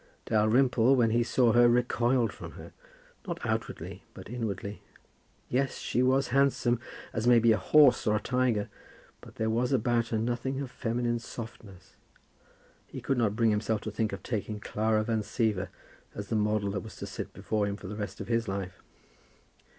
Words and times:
Dalrymple, 0.25 0.95
when 0.95 1.11
he 1.11 1.21
saw 1.21 1.51
her, 1.53 1.69
recoiled 1.69 2.33
from 2.33 2.53
her, 2.53 2.73
not 3.27 3.39
outwardly, 3.45 4.01
but 4.15 4.31
inwardly. 4.31 4.81
Yes, 5.47 5.77
she 5.77 6.01
was 6.01 6.29
handsome, 6.29 6.79
as 7.13 7.27
may 7.27 7.37
be 7.37 7.51
a 7.51 7.57
horse 7.59 8.07
or 8.07 8.15
a 8.15 8.19
tiger; 8.19 8.67
but 9.21 9.35
there 9.35 9.51
was 9.51 9.71
about 9.71 10.07
her 10.07 10.17
nothing 10.17 10.59
of 10.59 10.71
feminine 10.71 11.19
softness. 11.19 11.97
He 12.87 12.99
could 12.99 13.19
not 13.19 13.35
bring 13.35 13.51
himself 13.51 13.81
to 13.81 13.91
think 13.91 14.11
of 14.11 14.23
taking 14.23 14.59
Clara 14.59 15.03
Van 15.03 15.21
Siever 15.21 15.67
as 16.15 16.29
the 16.29 16.35
model 16.35 16.71
that 16.71 16.79
was 16.81 16.95
to 16.95 17.05
sit 17.05 17.31
before 17.31 17.67
him 17.67 17.75
for 17.75 17.85
the 17.85 17.95
rest 17.95 18.19
of 18.19 18.27
his 18.27 18.47
life. 18.47 18.81